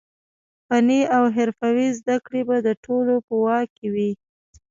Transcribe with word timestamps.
فني 0.67 1.01
او 1.15 1.23
حرفوي 1.35 1.87
زده 1.99 2.15
کړې 2.25 2.41
به 2.47 2.57
د 2.67 2.69
ټولو 2.85 3.13
په 3.27 3.33
واک 3.43 3.67
کې 3.77 3.87
وي. 3.93 4.11